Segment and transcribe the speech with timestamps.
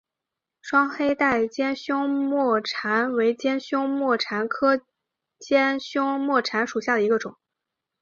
[0.63, 4.81] 双黑带尖胸沫蝉为尖胸沫蝉科
[5.37, 7.37] 尖胸沫蝉属下的一个种。